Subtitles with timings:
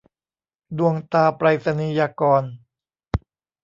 [0.77, 2.43] ดวงตราไปรษณียากร